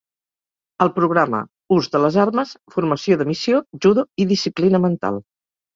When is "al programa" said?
0.85-1.41